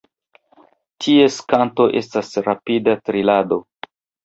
Ties 1.05 1.37
kanto 1.53 1.87
estas 2.03 2.33
rapida 2.49 2.99
trilado. 3.11 3.63